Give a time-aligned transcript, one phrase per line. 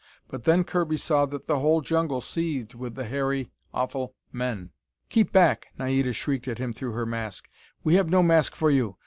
[0.29, 4.71] But then Kirby saw that the whole jungle seethed with the hairy, awful men.
[5.09, 7.47] "Keep back!" Naida shrieked at him through her mask.
[7.83, 8.97] "We have no mask for you.